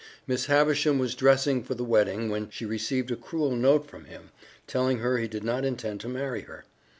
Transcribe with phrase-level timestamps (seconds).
[0.25, 4.31] Miss Havisham was dressing for the wedding when she received a cruel note from him
[4.65, 6.65] telling her he did not intend to marry her.